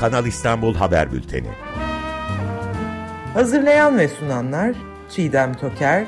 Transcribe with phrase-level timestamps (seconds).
[0.00, 1.48] Kanal İstanbul Haber Bülteni.
[3.34, 4.74] Hazırlayan ve sunanlar
[5.10, 6.04] Çiğdem Toker,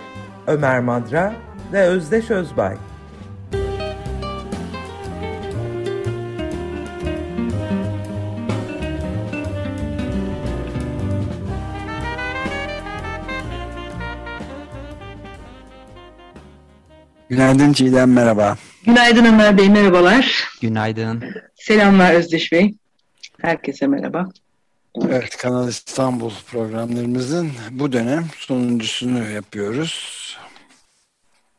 [0.46, 1.34] Ömer Madra
[1.72, 2.76] ve Özdeş Özbay.
[17.29, 18.56] Günaydın Çiğdem merhaba.
[18.86, 20.48] Günaydın Ömer Bey merhabalar.
[20.60, 21.24] Günaydın.
[21.54, 22.74] Selamlar Özdeş Bey.
[23.42, 24.28] Herkese merhaba.
[25.09, 30.37] Evet Kanal İstanbul programlarımızın bu dönem sonuncusunu yapıyoruz.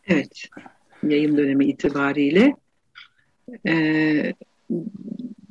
[0.07, 0.43] Evet
[1.03, 2.55] yayın dönemi itibariyle
[3.67, 3.73] e,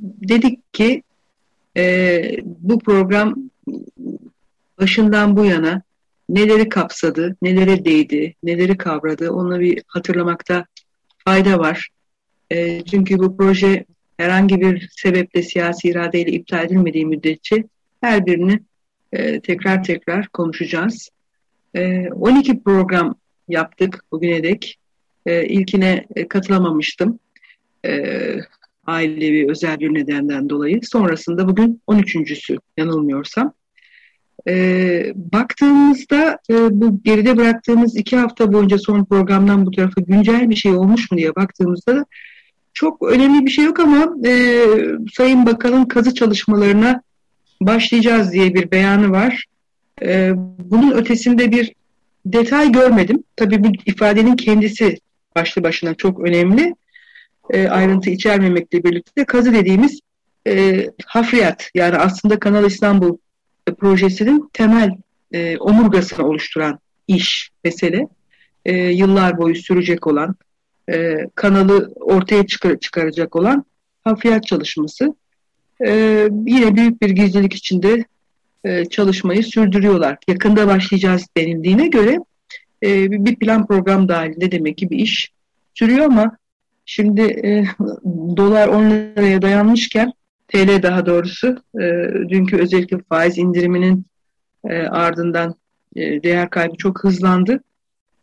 [0.01, 1.03] dedik ki
[1.77, 3.37] e, bu program
[4.81, 5.83] başından bu yana
[6.29, 10.67] neleri kapsadı, nelere değdi, neleri kavradı onu bir hatırlamakta
[11.19, 11.89] fayda var.
[12.51, 13.85] E, çünkü bu proje
[14.17, 17.65] herhangi bir sebeple siyasi iradeyle iptal edilmediği müddetçe
[18.01, 18.61] her birini
[19.13, 21.11] e, tekrar tekrar konuşacağız.
[21.75, 23.15] E, 12 program
[23.49, 24.79] yaptık bugüne dek.
[25.27, 27.19] E, ilkine e, katılamamıştım.
[27.87, 28.03] E,
[28.87, 30.81] ailevi özel bir nedenden dolayı.
[30.83, 33.53] Sonrasında bugün 13.sü yanılmıyorsam.
[34.49, 40.57] E, baktığımızda e, bu geride bıraktığımız iki hafta boyunca son programdan bu tarafa güncel bir
[40.57, 42.07] şey olmuş mu diye baktığımızda
[42.75, 44.65] çok önemli bir şey yok ama e,
[45.13, 47.03] Sayın Bakan'ın kazı çalışmalarına
[47.61, 49.45] başlayacağız diye bir beyanı var.
[50.03, 51.73] E, bunun ötesinde bir
[52.27, 53.25] detay görmedim.
[53.37, 54.99] Tabii bu ifadenin kendisi
[55.37, 56.75] başlı başına çok önemli.
[57.51, 60.01] E, ayrıntı içermemekle birlikte kazı dediğimiz
[60.47, 63.17] e, hafriyat yani aslında Kanal İstanbul
[63.79, 64.91] projesinin temel
[65.33, 66.79] e, omurgasını oluşturan
[67.09, 68.09] iş, mesele.
[68.65, 70.37] E, yıllar boyu sürecek olan,
[70.91, 73.65] e, kanalı ortaya çıkar, çıkaracak olan
[74.05, 75.15] hafriyat çalışması.
[75.87, 75.91] E,
[76.47, 78.05] yine büyük bir gizlilik içinde
[78.65, 80.19] e, çalışmayı sürdürüyorlar.
[80.29, 82.19] Yakında başlayacağız denildiğine göre
[82.83, 85.33] e, bir plan program dahilinde demek ki bir iş
[85.75, 86.37] sürüyor ama
[86.85, 87.65] şimdi e,
[88.37, 90.13] dolar 10 liraya dayanmışken
[90.49, 91.85] TL daha doğrusu e,
[92.29, 94.07] dünkü özellikle faiz indiriminin
[94.65, 95.55] e, ardından
[95.97, 97.63] e, değer kaybı çok hızlandı.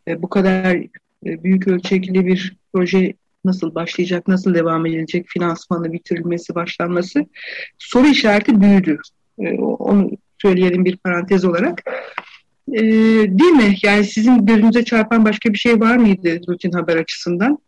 [0.08, 0.76] E, bu kadar
[1.26, 3.14] e, büyük ölçekli bir proje
[3.44, 7.26] nasıl başlayacak, nasıl devam edilecek, finansmanı bitirilmesi, başlanması
[7.78, 8.98] soru işareti büyüdü.
[9.38, 10.10] E, onu
[10.42, 11.82] söyleyelim bir parantez olarak.
[12.72, 12.82] E,
[13.38, 13.74] değil mi?
[13.82, 17.58] Yani sizin gözünüze çarpan başka bir şey var mıydı rutin haber açısından?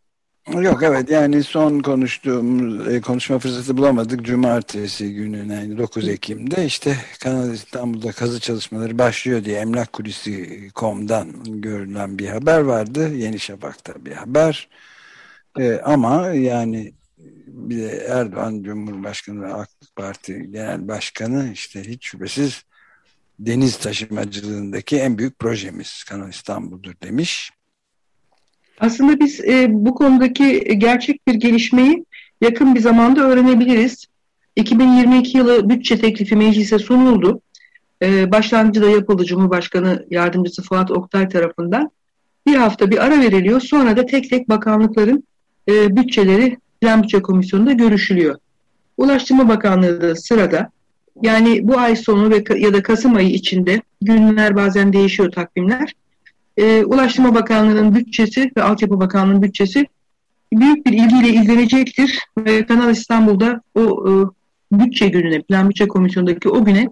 [0.50, 4.24] Yok evet yani son konuştuğumuz e, konuşma fırsatı bulamadık.
[4.24, 12.18] Cumartesi günü yani 9 Ekim'de işte Kanal İstanbul'da kazı çalışmaları başlıyor diye Emlak Kulisi.com'dan görülen
[12.18, 13.14] bir haber vardı.
[13.14, 14.68] Yeni Şafak'ta bir haber.
[15.58, 16.94] Ee, ama yani
[17.46, 22.62] bir de Erdoğan Cumhurbaşkanı ve AK Parti Genel Başkanı işte hiç şüphesiz
[23.38, 27.52] deniz taşımacılığındaki en büyük projemiz Kanal İstanbul'dur demiş.
[28.80, 32.04] Aslında biz e, bu konudaki gerçek bir gelişmeyi
[32.40, 34.06] yakın bir zamanda öğrenebiliriz.
[34.56, 37.40] 2022 yılı bütçe teklifi meclise sunuldu.
[38.02, 41.90] E, başlangıcı da yapıldı Cumhurbaşkanı Yardımcısı Fuat Oktay tarafından.
[42.46, 43.60] Bir hafta bir ara veriliyor.
[43.60, 45.24] Sonra da tek tek bakanlıkların
[45.68, 48.36] e, bütçeleri Plan Bütçe Komisyonu'nda görüşülüyor.
[48.96, 50.70] Ulaştırma Bakanlığı da sırada.
[51.22, 55.94] Yani bu ay sonu ve ya da Kasım ayı içinde günler bazen değişiyor takvimler
[56.56, 59.86] e, Ulaştırma Bakanlığı'nın bütçesi ve Altyapı Bakanlığı'nın bütçesi
[60.52, 62.18] büyük bir ilgiyle izlenecektir.
[62.38, 64.12] Ve Kanal İstanbul'da o e,
[64.78, 66.88] bütçe gününe, Plan Bütçe Komisyonu'ndaki o güne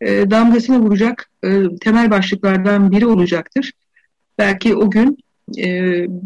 [0.00, 3.72] e, damgasını vuracak e, temel başlıklardan biri olacaktır.
[4.38, 5.18] Belki o gün,
[5.58, 5.66] e,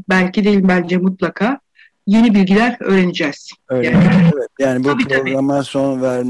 [0.08, 1.60] belki değil bence mutlaka
[2.06, 3.50] yeni bilgiler öğreneceğiz.
[3.68, 4.04] Öyle, yani,
[4.34, 5.64] evet, yani bu tabii, programa tabii.
[5.64, 6.24] son ver,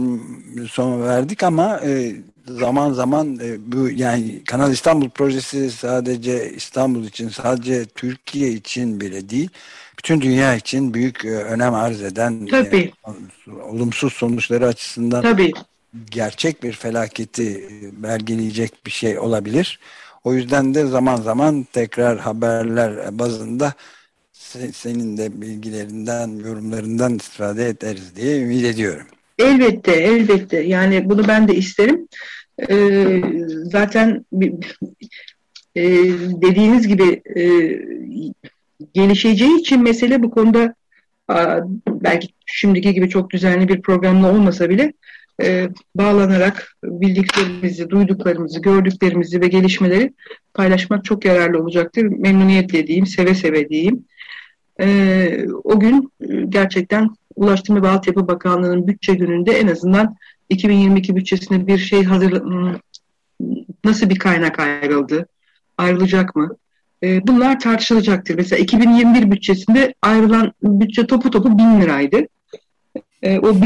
[0.70, 2.12] son verdik ama e,
[2.48, 9.28] zaman zaman e, bu yani Kanal İstanbul projesi sadece İstanbul için sadece Türkiye için bile
[9.28, 9.50] değil
[9.98, 12.92] bütün dünya için büyük e, önem arz eden Tabii.
[13.06, 15.52] E, olumsuz sonuçları açısından Tabii.
[16.10, 19.78] gerçek bir felaketi belgeleyecek bir şey olabilir.
[20.24, 23.74] O yüzden de zaman zaman tekrar haberler bazında
[24.72, 29.06] senin de bilgilerinden, yorumlarından istifade ederiz diye ümit ediyorum.
[29.38, 30.56] Elbette, elbette.
[30.60, 32.08] Yani bunu ben de isterim.
[32.70, 33.22] Ee,
[33.64, 34.24] zaten
[35.76, 35.82] e,
[36.42, 37.42] dediğiniz gibi e,
[38.94, 40.74] gelişeceği için mesele bu konuda
[41.28, 44.92] a, belki şimdiki gibi çok düzenli bir programla olmasa bile
[45.42, 50.12] e, bağlanarak bildiklerimizi, duyduklarımızı, gördüklerimizi ve gelişmeleri
[50.54, 52.02] paylaşmak çok yararlı olacaktır.
[52.02, 54.04] Memnuniyetle diyeyim, seve seve diyeyim.
[54.80, 56.12] E, o gün
[56.48, 60.16] gerçekten Ulaştırma ve Altyapı Bakanlığı'nın bütçe gününde en azından
[60.50, 62.74] 2022 bütçesinde bir şey hazır hmm,
[63.84, 65.26] nasıl bir kaynak ayrıldı?
[65.78, 66.56] Ayrılacak mı?
[67.02, 68.34] E, bunlar tartışılacaktır.
[68.34, 72.26] Mesela 2021 bütçesinde ayrılan bütçe topu topu bin liraydı.
[73.22, 73.56] E, o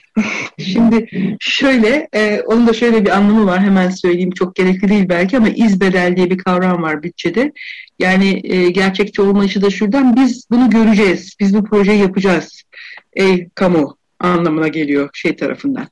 [0.58, 1.08] Şimdi
[1.40, 5.48] şöyle, e, onun da şöyle bir anlamı var hemen söyleyeyim çok gerekli değil belki ama
[5.48, 7.52] izbedel diye bir kavram var bütçede.
[7.98, 12.62] Yani e, gerçekçi olmayışı da şuradan biz bunu göreceğiz, biz bu projeyi yapacağız.
[13.14, 15.88] Ey kamu anlamına geliyor şey tarafından.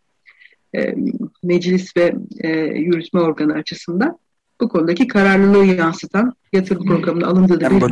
[0.77, 0.95] E,
[1.43, 4.19] meclis ve e, yürütme organı açısından
[4.61, 7.85] bu konudaki kararlılığı yansıtan yatırım programına alındığı da bir...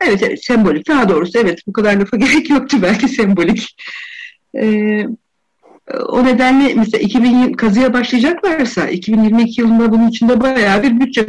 [0.00, 0.88] Evet, evet, sembolik.
[0.88, 3.76] Daha doğrusu evet bu kadar lafa gerek yoktu belki sembolik.
[4.56, 5.06] Ee,
[6.08, 11.26] o nedenle mesela 2020 kazıya başlayacaklarsa 2022 yılında bunun içinde bayağı bir bütçe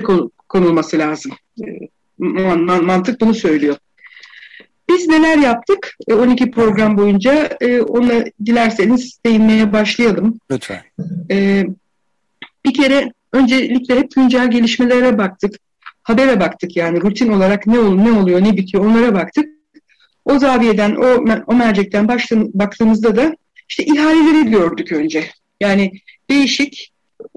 [0.49, 1.31] konulması lazım.
[1.63, 3.75] Ee, mantık bunu söylüyor.
[4.89, 10.39] Biz neler yaptık 12 e, program boyunca e, ona dilerseniz değinmeye başlayalım.
[10.51, 10.81] Lütfen.
[11.31, 11.65] Ee,
[12.65, 15.55] bir kere öncelikle hep güncel gelişmelere baktık.
[16.03, 19.45] Habere baktık yani rutin olarak ne oluyor, ne oluyor, ne bitiyor onlara baktık.
[20.25, 23.35] O zaviyeden, o, o mercekten başladığımızda baktığımızda da
[23.69, 25.25] işte ihaleleri gördük önce.
[25.61, 25.91] Yani
[26.29, 26.91] değişik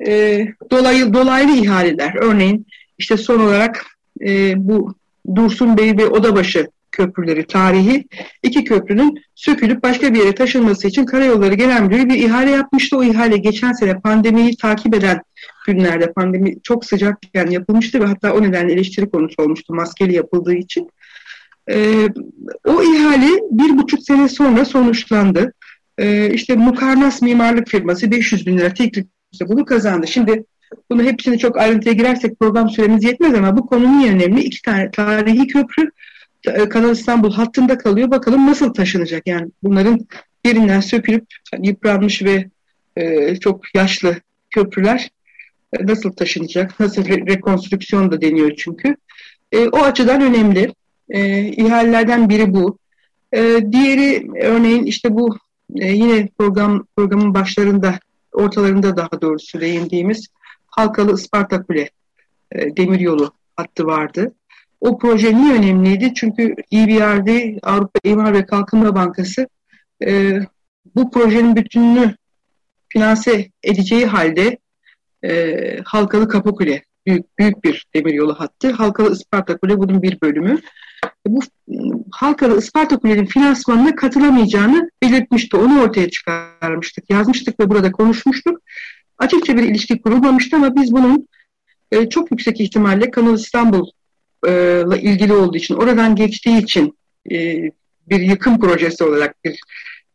[0.07, 2.15] e, dolaylı, dolaylı ihaleler.
[2.21, 2.67] Örneğin
[2.99, 3.87] işte son olarak
[4.21, 4.95] e, bu
[5.35, 8.05] Dursun Bey ve Odabaşı köprüleri tarihi
[8.43, 12.97] iki köprünün sökülüp başka bir yere taşınması için Karayolları Genel Müdürü bir ihale yapmıştı.
[12.99, 15.23] O ihale geçen sene pandemiyi takip eden
[15.67, 20.89] günlerde pandemi çok sıcakken yapılmıştı ve hatta o nedenle eleştiri konusu olmuştu maskeli yapıldığı için.
[21.71, 22.09] Ee,
[22.67, 25.53] o ihale bir buçuk sene sonra sonuçlandı.
[25.99, 30.07] Ee, işte Mukarnas Mimarlık Firması 500 bin lira teklifle bunu kazandı.
[30.07, 30.45] Şimdi
[30.91, 34.41] bunu hepsini çok ayrıntıya girersek program süremiz yetmez ama bu konu niye önemli?
[34.41, 35.91] İki tane tarihi köprü
[36.45, 38.11] Kanal İstanbul hattında kalıyor.
[38.11, 39.27] Bakalım nasıl taşınacak?
[39.27, 40.07] Yani bunların
[40.45, 41.25] birinden sökülüp
[41.59, 42.51] yıpranmış ve
[42.97, 44.17] e, çok yaşlı
[44.51, 45.11] köprüler
[45.73, 46.81] e, nasıl taşınacak?
[46.81, 48.97] Nasıl re rekonstrüksiyon da deniyor çünkü.
[49.53, 50.75] E, o açıdan önemli.
[51.09, 52.79] E, ihalelerden biri bu.
[53.33, 55.39] E, diğeri örneğin işte bu
[55.77, 57.99] e, yine program programın başlarında,
[58.33, 60.27] ortalarında daha doğrusu değindiğimiz
[60.67, 61.91] Halkalı Isparta Kule
[62.53, 64.35] e, demiryolu hattı vardı.
[64.81, 66.15] O proje niye önemliydi?
[66.15, 69.49] Çünkü EBRD, Avrupa İmar ve Kalkınma Bankası
[70.07, 70.41] e,
[70.95, 72.17] bu projenin bütününü
[72.89, 74.59] finanse edeceği halde
[75.25, 78.71] e, Halkalı Kapıkule büyük, büyük bir demiryolu hattı.
[78.71, 80.61] Halkalı Isparta Kule bunun bir bölümü.
[81.27, 81.41] Bu
[82.11, 85.57] Halkalı Isparta Kule'nin finansmanına katılamayacağını belirtmişti.
[85.57, 88.61] Onu ortaya çıkarmıştık, yazmıştık ve burada konuşmuştuk.
[89.19, 91.29] Açıkça bir ilişki kurulmamıştı ama biz bunun
[91.93, 93.37] e, çok yüksek ihtimalle Kanal
[94.47, 96.99] İstanbul'la ilgili olduğu için, oradan geçtiği için
[97.33, 97.71] e,
[98.09, 99.61] bir yıkım projesi olarak bir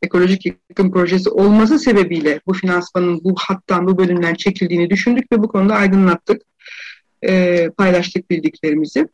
[0.01, 5.47] ekolojik yıkım projesi olması sebebiyle bu finansmanın bu hattan, bu bölümden çekildiğini düşündük ve bu
[5.47, 6.41] konuda aydınlattık,
[7.21, 9.07] e, paylaştık bildiklerimizi.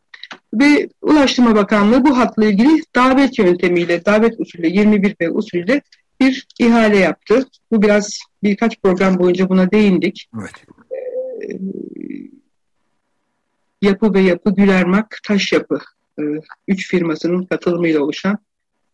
[0.54, 5.82] Ve Ulaştırma Bakanlığı bu hatla ilgili davet yöntemiyle, davet usulü 21 B usulüyle
[6.20, 7.46] bir ihale yaptı.
[7.72, 10.30] Bu biraz birkaç program boyunca buna değindik.
[10.42, 10.52] Evet.
[10.92, 11.58] Ee,
[13.86, 15.80] yapı ve Yapı Gülermak Taş Yapı
[16.20, 16.24] e,
[16.68, 18.38] üç firmasının katılımıyla oluşan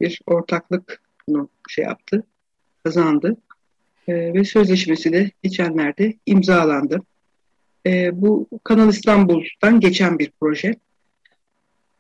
[0.02, 2.24] bir ortaklık bunu şey yaptı,
[2.84, 3.38] kazandı.
[4.08, 7.02] E, ve sözleşmesi de geçenlerde imzalandı.
[7.86, 10.76] E, bu Kanal İstanbul'dan geçen bir proje.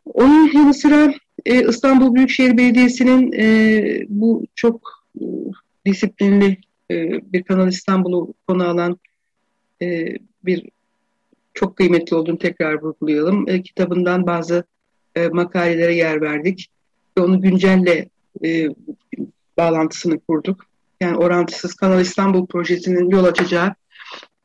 [0.05, 1.13] Onun yanı sıra
[1.45, 5.25] e, İstanbul Büyükşehir Belediyesi'nin e, bu çok e,
[5.85, 6.57] disiplinli
[6.91, 8.99] e, bir Kanal İstanbul'u konu alan
[9.81, 10.69] e, bir
[11.61, 13.49] çok kıymetli olduğunu tekrar vurgulayalım.
[13.49, 14.63] E, kitabından bazı
[15.15, 16.67] e, makalelere yer verdik
[17.17, 18.09] ve onu güncelle
[18.45, 18.67] e,
[19.57, 20.65] bağlantısını kurduk.
[21.01, 23.75] Yani orantısız Kanal İstanbul projesinin yol açacağı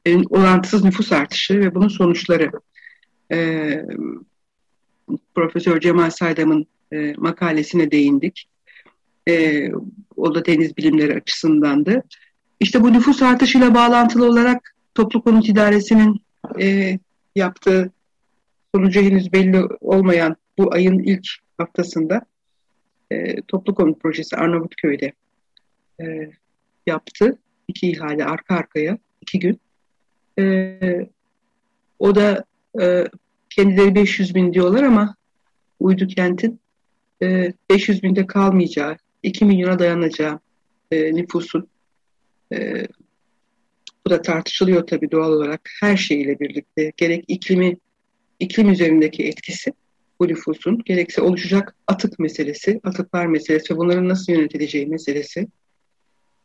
[0.06, 2.50] e, orantısız nüfus artışı ve bunun sonuçları.
[3.32, 3.70] E,
[5.34, 8.48] Profesör Cemal Saydam'ın e, makalesine değindik.
[9.28, 9.68] E,
[10.16, 12.02] o da deniz bilimleri açısındandı.
[12.60, 16.20] İşte bu nüfus artışıyla bağlantılı olarak Toplu Konut İdaresi'nin
[16.60, 16.98] e,
[17.36, 17.90] yaptığı
[18.74, 21.26] sonucu henüz belli olmayan bu ayın ilk
[21.58, 22.20] haftasında
[23.10, 25.12] e, Toplu Konut Projesi Arnavutköy'de
[26.00, 26.30] e,
[26.86, 27.38] yaptı.
[27.68, 29.60] İki ihale arka arkaya, iki gün.
[30.38, 30.78] E,
[31.98, 32.44] o da
[32.80, 33.04] e,
[33.50, 35.14] kendileri 500 bin diyorlar ama
[35.80, 36.60] uydu kentin
[37.22, 40.40] e, 500 binde kalmayacağı, 2 milyona dayanacağı
[40.90, 41.68] e, nüfusun
[42.52, 42.86] e,
[44.06, 46.92] bu da tartışılıyor tabii doğal olarak her şeyiyle birlikte.
[46.96, 47.76] Gerek iklimi,
[48.38, 49.72] iklim üzerindeki etkisi
[50.20, 55.46] bu nüfusun, gerekse oluşacak atık meselesi, atıklar meselesi ve bunların nasıl yönetileceği meselesi.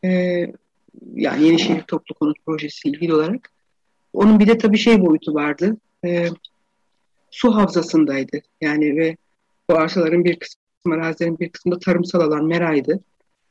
[0.04, 0.08] E,
[1.14, 3.50] yani Yenişehir Toplu Konut Projesi ilgili olarak.
[4.12, 5.76] Onun bir de tabii şey boyutu vardı.
[6.04, 6.26] E,
[7.30, 8.40] su havzasındaydı.
[8.60, 9.16] Yani ve
[9.70, 13.00] bu arsaların bir kısmı, arazilerin bir kısmında tarımsal alan meraydı.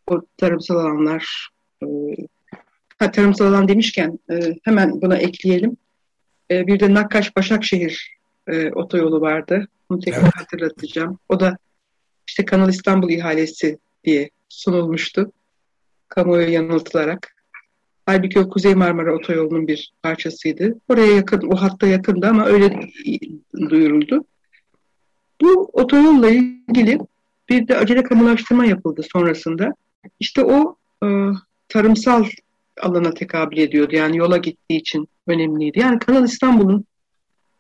[0.07, 1.49] O tarımsal alanlar
[1.83, 1.87] e,
[3.01, 5.77] ha, tarımsal alan demişken e, hemen buna ekleyelim.
[6.51, 8.17] E, bir de Nakkaş Başakşehir
[8.47, 9.67] e, otoyolu vardı.
[9.89, 10.35] Bunu tekrar evet.
[10.35, 11.19] hatırlatacağım.
[11.29, 11.57] O da
[12.27, 15.31] işte Kanal İstanbul ihalesi diye sunulmuştu.
[16.07, 17.35] Kamuoyu yanıltılarak.
[18.05, 20.75] Halbuki o Kuzey Marmara Otoyolu'nun bir parçasıydı.
[20.89, 22.79] Oraya yakın, o hatta yakındı ama öyle
[23.69, 24.25] duyuruldu.
[25.41, 26.99] Bu otoyolla ilgili
[27.49, 29.73] bir de acele kamulaştırma yapıldı sonrasında.
[30.19, 31.07] İşte o e,
[31.69, 32.25] tarımsal
[32.81, 33.95] alana tekabül ediyordu.
[33.95, 35.79] Yani yola gittiği için önemliydi.
[35.79, 36.85] Yani Kanal İstanbul'un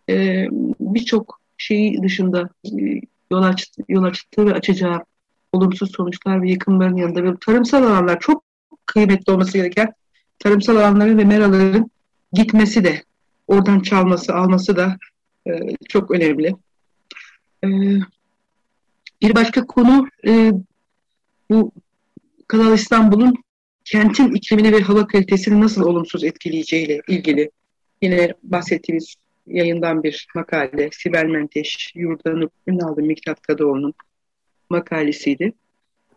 [0.09, 0.47] e,
[0.79, 3.01] birçok şeyi dışında e,
[3.31, 5.05] yol, açtı, yol açtığı ve açacağı
[5.53, 8.43] olumsuz sonuçlar ve yıkımların yanında ve tarımsal alanlar çok
[8.85, 9.93] kıymetli olması gereken
[10.39, 11.91] tarımsal alanların ve meraların
[12.33, 13.03] gitmesi de
[13.47, 14.97] oradan çalması, alması da
[15.47, 15.51] e,
[15.89, 16.55] çok önemli.
[17.63, 17.67] E,
[19.21, 20.51] bir başka konu e,
[21.49, 21.71] bu
[22.47, 23.33] Kanal İstanbul'un
[23.91, 27.51] kentin iklimini ve hava kalitesini nasıl olumsuz etkileyeceğiyle ilgili
[28.01, 29.15] yine bahsettiğimiz
[29.47, 30.89] yayından bir makale.
[30.91, 33.93] Sibel Menteş, Yurdanur Ünal'da Miktat Kadıoğlu'nun
[34.69, 35.53] makalesiydi.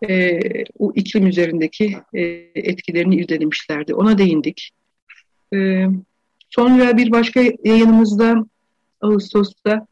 [0.09, 0.40] E,
[0.78, 2.23] o iklim üzerindeki e,
[2.54, 3.95] etkilerini irdelemişlerdi.
[3.95, 4.71] Ona değindik.
[5.54, 5.87] E,
[6.50, 8.47] sonra bir başka yayınımızda
[9.00, 9.87] Ağustos'ta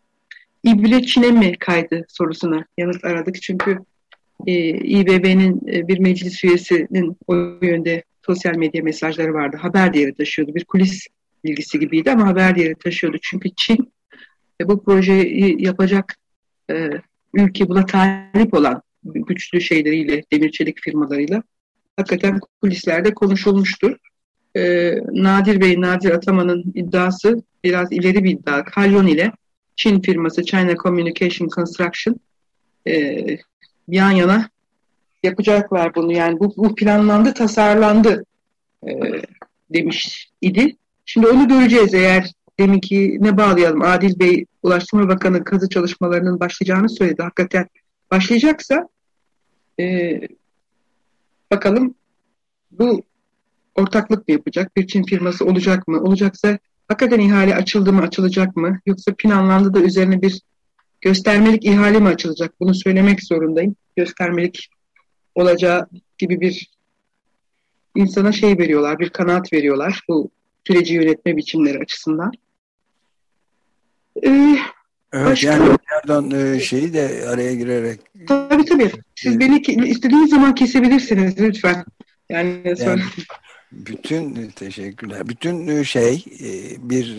[0.65, 3.43] İBİL'e Çin'e mi kaydı sorusuna yanıt aradık.
[3.43, 3.79] Çünkü
[4.47, 9.57] e, İBB'nin e, bir meclis üyesinin o yönde sosyal medya mesajları vardı.
[9.61, 10.55] Haber değeri taşıyordu.
[10.55, 11.07] Bir kulis
[11.45, 13.17] bilgisi gibiydi ama haber değeri taşıyordu.
[13.23, 13.93] Çünkü Çin
[14.61, 16.17] e, bu projeyi yapacak
[17.35, 21.43] ülke buna talip olan güçlü şeyleriyle, demir çelik firmalarıyla
[21.97, 23.97] hakikaten kulislerde konuşulmuştur.
[25.13, 28.65] Nadir Bey, Nadir Ataman'ın iddiası biraz ileri bir iddia.
[28.65, 29.33] Kalyon ile
[29.77, 32.17] Çin firması China Communication Construction
[33.89, 34.49] yan yana
[35.23, 36.13] yapacaklar bunu.
[36.13, 38.25] Yani bu, bu planlandı, tasarlandı
[38.89, 38.91] e,
[39.71, 40.77] demiş idi.
[41.05, 43.83] Şimdi onu göreceğiz eğer deminki ne bağlayalım.
[43.83, 47.23] Adil Bey Ulaştırma Bakanı kazı çalışmalarının başlayacağını söyledi.
[47.23, 47.69] Hakikaten
[48.11, 48.89] başlayacaksa
[49.81, 50.21] e,
[51.51, 51.95] bakalım
[52.71, 53.03] bu
[53.75, 54.77] ortaklık mı yapacak?
[54.77, 56.01] Bir Çin firması olacak mı?
[56.01, 56.59] Olacaksa
[56.89, 58.81] hakikaten ihale açıldı mı, açılacak mı?
[58.87, 60.41] Yoksa planlandı da üzerine bir
[61.03, 62.61] göstermelik ihale mi açılacak?
[62.61, 63.77] Bunu söylemek zorundayım.
[63.97, 64.69] Göstermelik
[65.35, 66.71] olacağı gibi bir
[67.95, 70.31] insana şey veriyorlar, bir kanaat veriyorlar bu
[70.67, 72.33] süreci yönetme biçimleri açısından.
[74.25, 74.57] Ee,
[75.13, 75.47] evet başka...
[75.47, 78.01] yani pardon e, şeyi de araya girerek.
[78.29, 78.93] Tabii tabii.
[79.15, 81.85] Siz beni istediğiniz zaman kesebilirsiniz lütfen.
[82.31, 83.03] Yani, yani
[83.73, 85.29] bütün teşekkürler.
[85.29, 86.51] Bütün e, şey e,
[86.91, 87.17] bir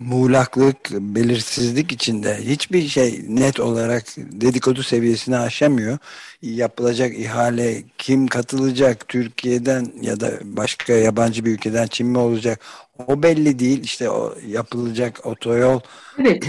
[0.00, 5.98] muğlaklık, belirsizlik içinde hiçbir şey net olarak dedikodu seviyesini aşamıyor.
[6.42, 12.60] Yapılacak ihale, kim katılacak Türkiye'den ya da başka yabancı bir ülkeden Çin mi olacak
[13.06, 13.84] o belli değil.
[13.84, 15.80] İşte o yapılacak otoyol
[16.18, 16.44] evet.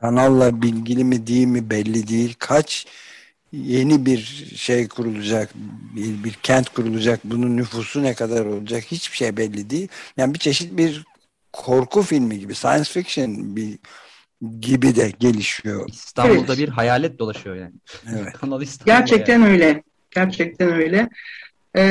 [0.00, 2.34] kanalla bilgili mi değil mi belli değil.
[2.38, 2.86] Kaç
[3.52, 5.50] yeni bir şey kurulacak,
[5.96, 9.88] bir, bir kent kurulacak, bunun nüfusu ne kadar olacak hiçbir şey belli değil.
[10.16, 11.04] Yani bir çeşit bir
[11.54, 13.78] korku filmi gibi, science fiction bir
[14.60, 15.88] gibi de gelişiyor.
[15.88, 16.58] İstanbul'da evet.
[16.58, 17.72] bir hayalet dolaşıyor yani.
[18.14, 18.32] Evet.
[18.40, 19.52] Kanal Gerçekten yani.
[19.52, 19.82] öyle.
[20.10, 21.08] Gerçekten öyle.
[21.76, 21.82] Ee,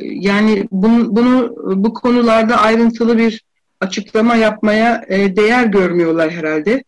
[0.00, 1.54] yani bunu, bunu
[1.84, 3.44] bu konularda ayrıntılı bir
[3.80, 6.84] açıklama yapmaya e, değer görmüyorlar herhalde.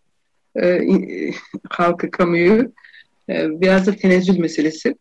[0.63, 0.81] E,
[1.71, 2.73] halkı, kamuyu.
[3.29, 4.97] E, biraz da tenezzül meselesi.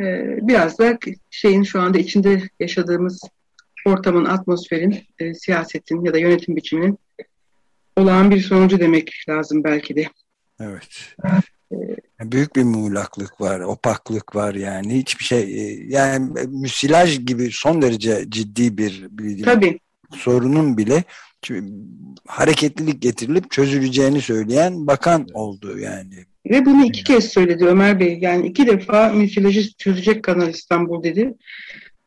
[0.00, 0.04] E,
[0.48, 0.98] biraz da
[1.30, 3.20] şeyin şu anda içinde yaşadığımız
[3.86, 6.98] ortamın, atmosferin, e, siyasetin ya da yönetim biçiminin
[7.96, 10.06] olağan bir sonucu demek lazım belki de.
[10.60, 11.14] Evet.
[12.20, 18.24] Büyük bir muğlaklık var, opaklık var yani hiçbir şey e, yani müsilaj gibi son derece
[18.28, 19.78] ciddi bir, bir Tabii.
[20.16, 21.04] sorunun bile
[22.26, 26.14] hareketlilik getirilip çözüleceğini söyleyen bakan oldu yani.
[26.50, 28.18] Ve bunu iki kez söyledi Ömer Bey.
[28.20, 31.34] Yani iki defa müsilajı çözecek Kanal İstanbul dedi.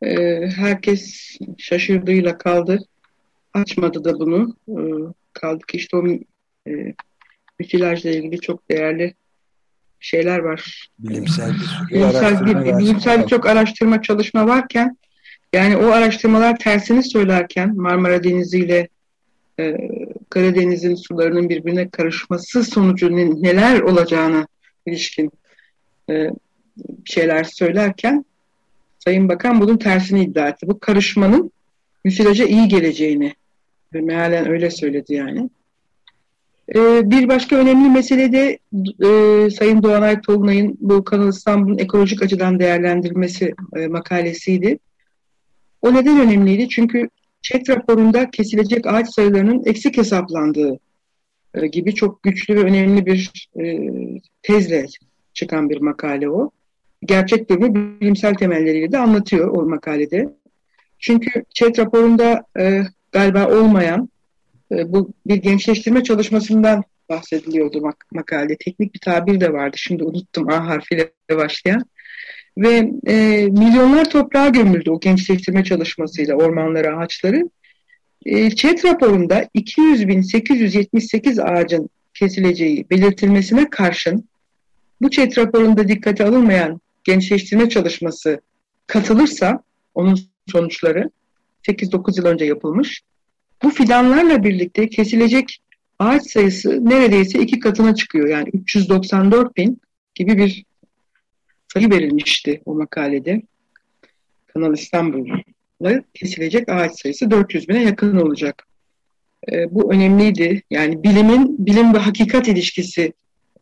[0.04, 2.78] Ee, herkes şaşırdığıyla kaldı.
[3.54, 4.56] Açmadı da bunu.
[4.68, 4.72] Ee,
[5.32, 6.06] kaldı ki işte o
[6.68, 6.94] e,
[7.58, 9.14] müsilajla ilgili çok değerli
[10.00, 10.88] şeyler var.
[10.98, 14.96] Bilimsel bir bilimsel, bir, bilimsel çok araştırma çalışma varken
[15.52, 18.88] yani o araştırmalar tersini söylerken Marmara Denizi ile
[19.60, 19.76] e,
[20.30, 24.46] Karadeniz'in sularının birbirine karışması sonucu neler olacağına
[24.86, 25.30] ilişkin
[26.10, 26.30] e,
[27.04, 28.24] şeyler söylerken
[29.04, 30.68] Sayın Bakan bunun tersini iddia etti.
[30.68, 31.50] Bu karışmanın
[32.04, 33.34] müsilaja iyi geleceğini
[33.92, 35.50] mealen öyle söyledi yani.
[36.74, 38.58] Ee, bir başka önemli mesele de
[39.04, 44.78] e, Sayın Doğanay Tolunay'ın bu Kanal İstanbul'un ekolojik açıdan değerlendirilmesi e, makalesiydi.
[45.82, 46.68] O neden önemliydi?
[46.68, 47.08] Çünkü
[47.42, 50.78] ÇED raporunda kesilecek ağaç sayılarının eksik hesaplandığı
[51.54, 53.88] e, gibi çok güçlü ve önemli bir e,
[54.42, 54.86] tezle
[55.34, 56.50] çıkan bir makale o.
[57.04, 60.28] Gerçek durumu bilimsel temelleriyle de anlatıyor o makalede.
[60.98, 62.82] Çünkü ÇED raporunda e,
[63.12, 64.08] galiba olmayan
[64.72, 68.56] e, bu bir gençleştirme çalışmasından bahsediliyordu mak makalede.
[68.56, 69.76] Teknik bir tabir de vardı.
[69.78, 71.84] Şimdi unuttum A harfiyle başlayan.
[72.58, 77.50] Ve e, milyonlar toprağa gömüldü o gençleştirme çalışmasıyla ormanları, ağaçları.
[78.26, 84.28] E, ÇED raporunda 200.878 ağacın kesileceği belirtilmesine karşın
[85.00, 88.40] bu ÇED raporunda dikkate alınmayan gençleştirme çalışması
[88.86, 89.62] katılırsa
[89.94, 90.18] onun
[90.52, 91.10] sonuçları
[91.68, 93.02] 8-9 yıl önce yapılmış.
[93.62, 95.62] Bu fidanlarla birlikte kesilecek
[95.98, 98.28] ağaç sayısı neredeyse iki katına çıkıyor.
[98.28, 99.80] Yani 394 bin
[100.14, 100.64] gibi bir
[101.72, 103.42] sayı verilmişti o makalede.
[104.46, 108.66] Kanal İstanbul'da kesilecek ağaç sayısı 400 bine yakın olacak.
[109.52, 110.62] E, bu önemliydi.
[110.70, 113.12] Yani bilimin bilim ve hakikat ilişkisi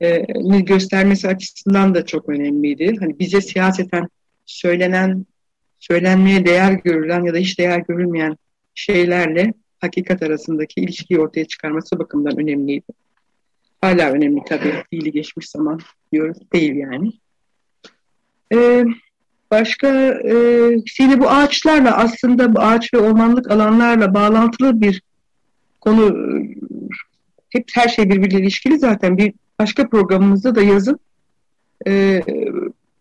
[0.01, 0.27] e,
[0.61, 2.97] göstermesi açısından da çok önemliydi.
[3.01, 4.09] Hani bize siyaseten
[4.47, 5.27] söylenen,
[5.79, 8.37] söylenmeye değer görülen ya da hiç değer görülmeyen
[8.75, 12.93] şeylerle hakikat arasındaki ilişkiyi ortaya çıkarması bakımından önemliydi.
[13.81, 14.75] Hala önemli tabii.
[14.91, 15.81] Fiili geçmiş zaman
[16.13, 16.39] diyoruz.
[16.53, 17.13] Değil yani.
[18.55, 18.85] Ee,
[19.51, 20.35] başka e,
[20.87, 25.03] şimdi bu ağaçlarla aslında bu ağaç ve ormanlık alanlarla bağlantılı bir
[25.81, 26.17] konu
[27.51, 31.01] hep her şey birbiriyle ilişkili zaten bir başka programımızda da yazın
[31.87, 32.23] e,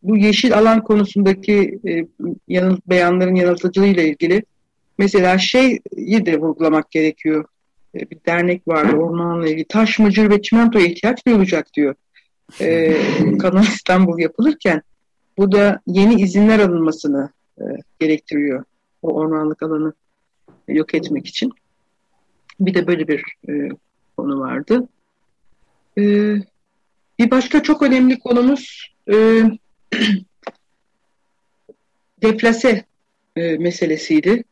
[0.04, 2.08] bu yeşil alan konusundaki e,
[2.48, 4.43] yanıl, beyanların yanıltıcılığıyla ilgili
[4.98, 5.80] mesela şeyi
[6.26, 7.45] de vurgulamak gerekiyor.
[7.95, 9.65] E, bir dernek vardı ormanla ilgili.
[9.65, 11.95] Taş, mıcır ve çimentoya ihtiyaç duyulacak diyor.
[12.62, 12.98] E,
[13.39, 14.82] Kanal İstanbul yapılırken
[15.38, 17.63] bu da yeni izinler alınmasını e,
[18.00, 18.63] gerektiriyor.
[19.02, 19.93] O ormanlık alanı
[20.67, 21.52] yok etmek için.
[22.60, 23.69] Bir de böyle bir e,
[24.17, 24.88] konu vardı.
[25.97, 26.02] E,
[27.19, 29.43] bir başka çok önemli konumuz e,
[32.21, 32.86] deplase
[33.36, 34.43] e, meselesiydi.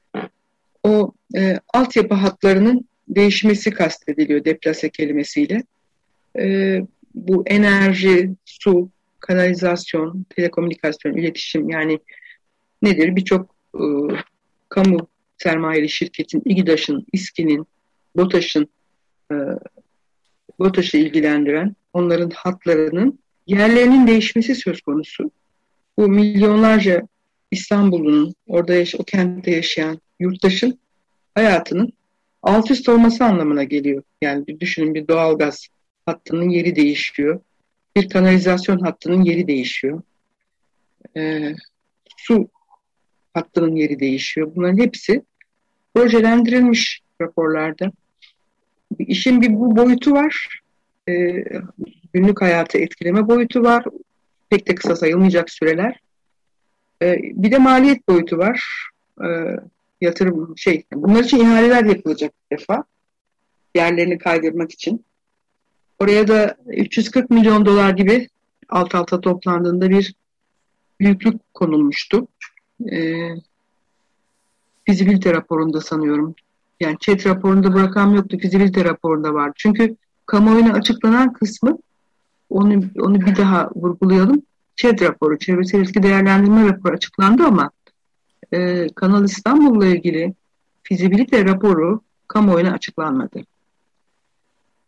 [0.84, 5.63] O e, altyapı hatlarının değişmesi kastediliyor deplase kelimesiyle.
[6.39, 6.82] E,
[7.15, 12.00] bu enerji, su, kanalizasyon, telekomünikasyon, iletişim yani
[12.82, 13.15] nedir?
[13.15, 13.84] Birçok e,
[14.69, 17.67] kamu sermayeli şirketin, İGİDAŞ'ın, İSKİ'nin,
[18.15, 18.67] BOTAŞ'ın
[19.32, 19.36] e,
[20.60, 25.32] BOTAŞ'ı ilgilendiren onların hatlarının yerlerinin değişmesi söz konusu.
[25.98, 27.08] Bu milyonlarca
[27.52, 30.80] İstanbul'un, orada yaş o kentte yaşayan yurttaşın
[31.36, 31.93] hayatının
[32.43, 34.04] alt üst olması anlamına geliyor.
[34.22, 35.67] Yani bir düşünün bir doğalgaz
[36.06, 37.39] hattının yeri değişiyor.
[37.96, 40.02] Bir kanalizasyon hattının yeri değişiyor.
[41.17, 41.56] Ee,
[42.17, 42.50] su
[43.34, 44.52] hattının yeri değişiyor.
[44.56, 45.22] Bunların hepsi
[45.96, 47.91] projelendirilmiş raporlarda.
[49.00, 50.62] İşin bir bu boyutu var.
[51.10, 51.43] Ee,
[52.13, 53.86] günlük hayatı etkileme boyutu var.
[54.50, 56.00] Pek de kısa sayılmayacak süreler.
[57.02, 58.89] Ee, bir de maliyet boyutu var.
[59.23, 59.56] Ee,
[60.02, 62.84] yatırım şey bunlar için ihaleler yapılacak bir defa.
[63.76, 65.06] Yerlerini kaydırmak için.
[66.00, 68.28] Oraya da 340 milyon dolar gibi
[68.69, 70.15] alt alta toplandığında bir
[71.00, 72.28] büyüklük konulmuştu.
[72.91, 73.30] Ee,
[74.86, 76.36] fizibilite raporunda sanıyorum.
[76.80, 78.38] Yani ÇED raporunda bu rakam yoktu.
[78.38, 79.54] Fizibilite raporunda vardı.
[79.58, 81.78] Çünkü kamuoyuna açıklanan kısmı
[82.50, 84.42] onu, onu bir daha vurgulayalım.
[84.76, 87.72] ÇED raporu, çevresel etki değerlendirme raporu açıklandı ama
[88.54, 90.34] e, Kanal İstanbul'la ilgili
[90.84, 93.40] fizibilite raporu kamuoyuna açıklanmadı.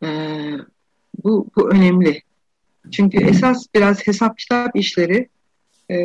[0.04, 0.08] E,
[1.24, 2.22] bu, bu önemli.
[2.92, 5.30] Çünkü esas biraz hesap kitap işleri
[5.90, 5.98] e,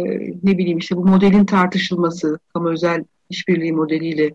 [0.42, 4.34] ne bileyim işte bu modelin tartışılması, kamu özel işbirliği modeliyle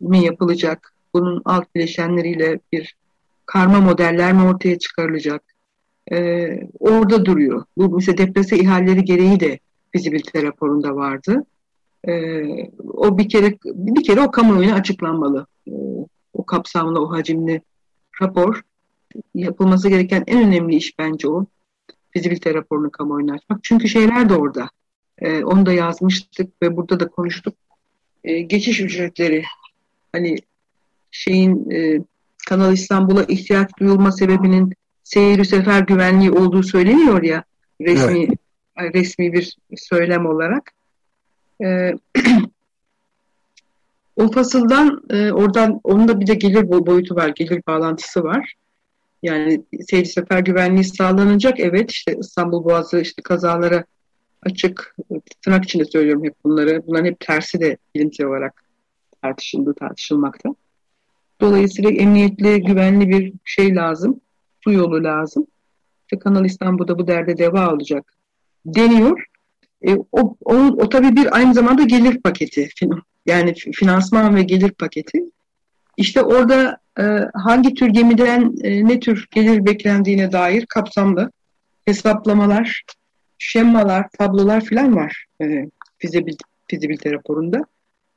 [0.00, 2.96] mi yapılacak, bunun alt bileşenleriyle bir
[3.46, 5.42] karma modeller mi ortaya çıkarılacak,
[6.12, 7.64] e, orada duruyor.
[7.76, 9.58] Bu mesela deplase ihaleleri gereği de
[9.92, 11.44] fizibilite raporunda vardı.
[12.08, 12.42] E,
[12.82, 15.46] o bir kere bir kere o kamuoyuna açıklanmalı.
[15.68, 15.72] E,
[16.32, 17.62] o kapsamlı, o hacimli
[18.22, 18.62] rapor
[19.34, 21.46] yapılması gereken en önemli iş bence o.
[22.10, 23.64] Fizibilite raporunu kamuoyuna açmak.
[23.64, 24.70] Çünkü şeyler de orada.
[25.18, 27.54] E, onu da yazmıştık ve burada da konuştuk.
[28.24, 29.44] E, geçiş ücretleri
[30.12, 30.36] hani
[31.10, 32.00] şeyin e,
[32.48, 37.44] Kanal İstanbul'a ihtiyaç duyulma sebebinin seyir sefer güvenliği olduğu söyleniyor ya
[37.80, 38.28] resmi
[38.76, 38.94] evet.
[38.94, 40.72] resmi bir söylem olarak.
[41.64, 41.92] E,
[44.16, 48.54] o fasıldan e, oradan onun da bir de gelir boyutu var, gelir bağlantısı var.
[49.22, 51.60] Yani seyir sefer güvenliği sağlanacak.
[51.60, 53.84] Evet işte İstanbul Boğazı işte kazalara
[54.42, 54.96] açık.
[55.44, 56.82] Tırnak içinde söylüyorum hep bunları.
[56.86, 58.67] Bunların hep tersi de bilimsel olarak
[59.22, 60.54] tartışıldı, tartışılmakta.
[61.40, 64.20] Dolayısıyla emniyetli, güvenli bir şey lazım.
[64.64, 65.46] Su yolu lazım.
[66.02, 68.14] İşte Kanal İstanbul'da bu derde deva olacak
[68.66, 69.24] deniyor.
[69.82, 72.68] E, o, o, o tabii bir aynı zamanda gelir paketi.
[73.26, 75.24] Yani finansman ve gelir paketi.
[75.96, 77.02] İşte orada e,
[77.34, 81.30] hangi tür gemiden e, ne tür gelir beklendiğine dair kapsamlı
[81.84, 82.82] hesaplamalar,
[83.38, 87.64] şemalar, tablolar falan var e, fizibilite, fizibilite raporunda.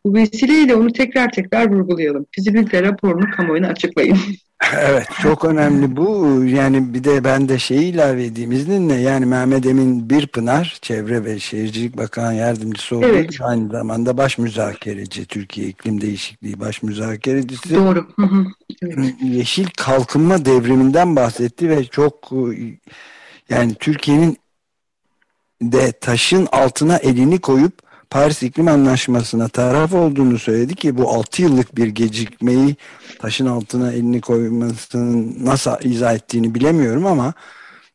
[0.06, 2.26] Bu vesileyle onu tekrar tekrar vurgulayalım.
[2.32, 4.18] Fizibilite raporunu kamuoyuna açıklayın.
[4.82, 6.44] Evet çok önemli bu.
[6.46, 8.94] Yani bir de ben de şeyi ilave edeyim izninle.
[8.94, 13.38] Yani Mehmet Emin Birpınar Çevre ve Şehircilik Bakan Yardımcısı olduğu evet.
[13.42, 17.76] aynı zamanda baş müzakereci Türkiye İklim Değişikliği baş müzakerecisi.
[17.76, 18.08] Doğru.
[19.24, 22.32] Yeşil kalkınma devriminden bahsetti ve çok
[23.50, 24.38] yani Türkiye'nin
[25.62, 31.76] de taşın altına elini koyup Paris İklim Anlaşması'na taraf olduğunu söyledi ki bu 6 yıllık
[31.76, 32.76] bir gecikmeyi
[33.19, 37.34] taşın altına elini koymasının nasıl izah ettiğini bilemiyorum ama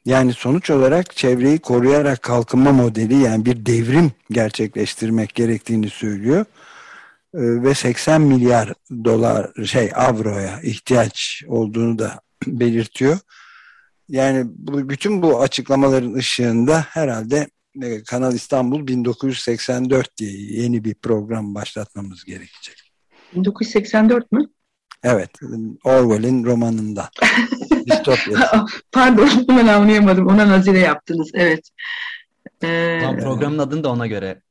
[0.05, 6.45] yani sonuç olarak çevreyi koruyarak kalkınma modeli yani bir devrim gerçekleştirmek gerektiğini söylüyor.
[7.35, 8.73] Ee, ve 80 milyar
[9.05, 13.19] dolar şey avroya ihtiyaç olduğunu da belirtiyor.
[14.09, 17.49] Yani bu, bütün bu açıklamaların ışığında herhalde
[18.07, 22.93] Kanal İstanbul 1984 diye yeni bir program başlatmamız gerekecek.
[23.35, 24.47] 1984 mü?
[25.03, 25.31] Evet.
[25.85, 27.11] Orwell'in romanında.
[28.93, 30.27] Pardon ben anlayamadım.
[30.27, 31.31] Ona nazire yaptınız.
[31.35, 31.71] Evet.
[32.63, 34.43] Ee, Tam programın adını da ona göre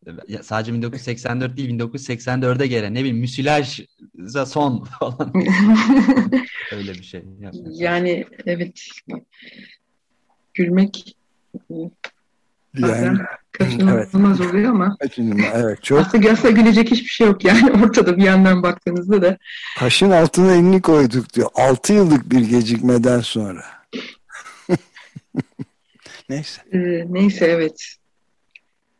[0.41, 5.33] sadece 1984 değil 1984'e göre ne bileyim müsilajza son falan
[6.71, 7.23] öyle bir şey.
[7.71, 8.79] Yani evet
[10.53, 11.15] gülmek
[12.77, 13.19] yani,
[13.51, 14.51] kaçınılmaz evet.
[14.51, 15.99] oluyor ama kaçınılmaz, evet, çok.
[15.99, 19.37] aslında, aslında gülecek hiçbir şey yok yani ortada bir yandan baktığınızda da.
[19.77, 21.49] Taşın altına elini koyduk diyor.
[21.55, 23.63] 6 yıllık bir gecikmeden sonra.
[26.29, 26.61] neyse.
[26.73, 27.95] Ee, neyse evet.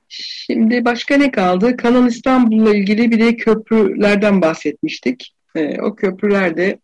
[0.09, 1.77] Şimdi başka ne kaldı?
[1.77, 5.35] Kanal İstanbul'la ilgili bir de köprülerden bahsetmiştik.
[5.55, 6.79] Ee, o köprülerde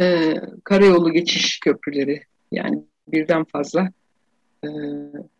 [0.00, 2.78] e, karayolu geçiş köprüleri yani
[3.08, 3.90] birden fazla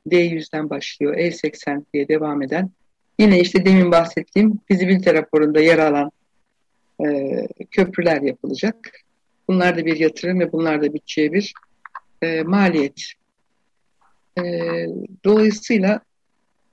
[0.06, 2.70] D100'den başlıyor, E80 diye devam eden.
[3.18, 6.11] Yine işte demin bahsettiğim fizibilite raporunda yer alan
[7.04, 7.06] e,
[7.70, 8.92] köprüler yapılacak.
[9.48, 11.54] Bunlar da bir yatırım ve bunlar da bütçeye bir
[12.22, 13.02] e, maliyet.
[14.38, 14.42] E,
[15.24, 16.00] dolayısıyla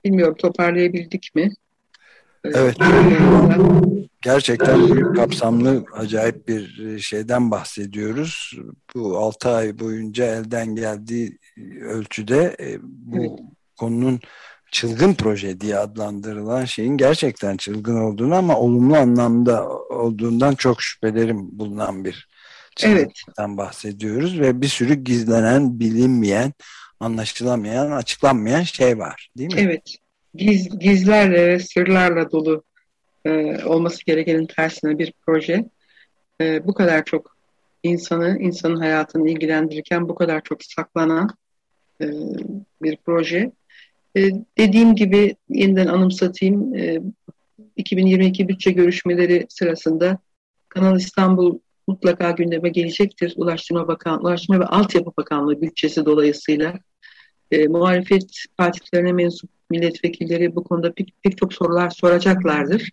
[0.04, 1.50] bilmiyorum toparlayabildik mi?
[2.54, 2.76] E, evet.
[4.22, 8.52] Gerçekten büyük kapsamlı acayip bir şeyden bahsediyoruz.
[8.94, 11.38] Bu 6 ay boyunca elden geldiği
[11.80, 13.38] ölçüde e, bu evet.
[13.76, 14.20] konunun
[14.70, 22.04] çılgın proje diye adlandırılan şeyin gerçekten çılgın olduğunu ama olumlu anlamda olduğundan çok şüphelerim bulunan
[22.04, 22.28] bir
[22.76, 23.58] çılgınlıktan evet.
[23.58, 26.52] bahsediyoruz ve bir sürü gizlenen, bilinmeyen,
[27.00, 29.60] anlaşılamayan, açıklanmayan şey var değil mi?
[29.60, 29.96] Evet.
[30.38, 32.64] Giz, gizlerle ve sırlarla dolu
[33.24, 35.64] e, olması gerekenin tersine bir proje.
[36.40, 37.36] E, bu kadar çok
[37.82, 41.30] insanı, insanın hayatını ilgilendirirken bu kadar çok saklanan
[42.00, 42.06] e,
[42.82, 43.52] bir proje.
[44.16, 46.74] E, dediğim gibi yeniden anımsatayım.
[46.74, 47.00] E,
[47.76, 50.18] 2022 bütçe görüşmeleri sırasında
[50.68, 53.34] Kanal İstanbul mutlaka gündeme gelecektir.
[53.36, 56.74] Ulaştırma Bakan, Ulaştırma ve Altyapı Bakanlığı bütçesi dolayısıyla
[57.50, 62.90] e, muhalefet partilerine mensup milletvekilleri bu konuda pek, pek çok sorular soracaklardır.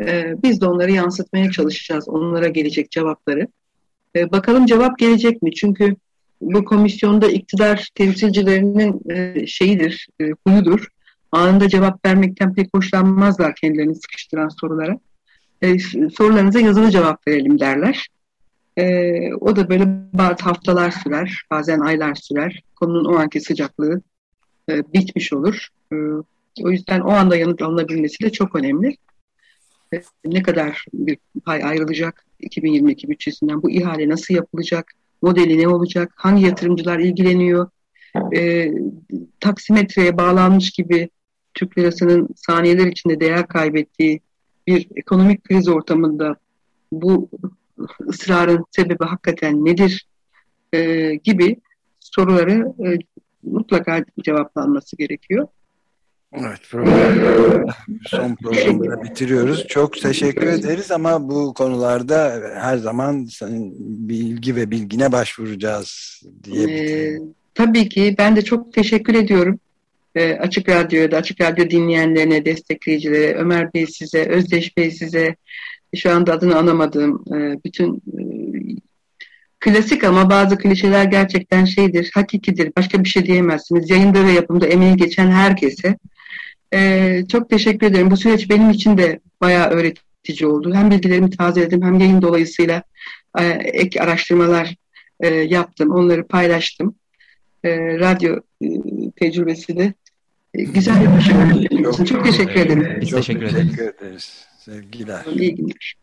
[0.00, 2.08] E, biz de onları yansıtmaya çalışacağız.
[2.08, 3.48] Onlara gelecek cevapları.
[4.16, 5.54] E, bakalım cevap gelecek mi?
[5.54, 5.96] Çünkü
[6.40, 10.86] bu komisyonda iktidar temsilcilerinin e, şeyidir, e, huyudur.
[11.32, 14.98] Anında cevap vermekten pek hoşlanmazlar kendilerini sıkıştıran sorulara.
[15.62, 15.78] E,
[16.14, 18.08] sorularınıza yazılı cevap verelim derler.
[18.78, 22.62] E, o da böyle bazı haftalar sürer, bazen aylar sürer.
[22.76, 24.02] Konunun o anki sıcaklığı
[24.70, 25.68] e, bitmiş olur.
[25.92, 25.96] E,
[26.62, 28.96] o yüzden o anda yanıt alınabilmesi de çok önemli.
[29.94, 36.12] E, ne kadar bir pay ayrılacak 2022 bütçesinden, bu ihale nasıl yapılacak, modeli ne olacak,
[36.16, 37.68] hangi yatırımcılar ilgileniyor,
[38.36, 38.72] e,
[39.40, 41.08] taksimetreye bağlanmış gibi
[41.54, 44.20] Türk lirasının saniyeler içinde değer kaybettiği
[44.66, 46.36] bir ekonomik kriz ortamında
[46.92, 47.28] bu
[48.08, 50.06] ısrarın sebebi hakikaten nedir
[50.72, 51.56] e, gibi
[52.00, 52.98] soruları e,
[53.42, 55.48] mutlaka cevaplanması gerekiyor.
[56.40, 56.60] Evet,
[58.06, 59.66] son programı bitiriyoruz.
[59.68, 63.28] Çok teşekkür ederiz ama bu konularda her zaman
[63.78, 67.18] bilgi ve bilgine başvuracağız diye ee,
[67.54, 69.58] Tabii ki ben de çok teşekkür ediyorum.
[70.14, 75.36] Ee, Açık Radyo'ya da Açık Radyo dinleyenlerine, destekleyicilere, Ömer Bey size, Özdeş Bey size,
[75.96, 78.22] şu anda adını anamadığım e, bütün e,
[79.60, 83.90] klasik ama bazı klişeler gerçekten şeydir, hakikidir, başka bir şey diyemezsiniz.
[83.90, 85.96] Yayında ve yapımda emeği geçen herkese
[86.74, 88.10] ee, çok teşekkür ederim.
[88.10, 90.74] Bu süreç benim için de bayağı öğretici oldu.
[90.74, 92.82] Hem bilgilerimi tazeledim hem yayın dolayısıyla
[93.38, 94.74] e, ek araştırmalar
[95.20, 95.90] e, yaptım.
[95.90, 96.94] Onları paylaştım.
[97.64, 98.66] E, radyo e,
[99.16, 99.94] tecrübesi de
[100.54, 102.04] e, güzel bir başarı için.
[102.04, 102.98] Çok teşekkür ederim.
[103.00, 103.94] Biz çok teşekkür, teşekkür ederiz.
[104.00, 104.46] ederiz.
[104.58, 105.24] Sevgiler.
[105.34, 105.96] İyi günler.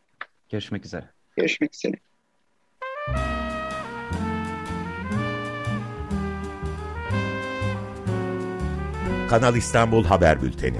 [0.50, 1.06] Görüşmek üzere.
[1.38, 1.96] Görüşmek üzere.
[9.34, 10.78] Kanal İstanbul Haber Bülteni.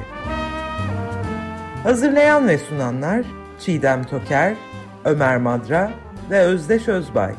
[1.84, 3.26] Hazırlayan ve sunanlar
[3.60, 4.54] Çiğdem Toker,
[5.06, 5.92] Ömer Madra
[6.30, 7.34] ve Özdeş Özbay.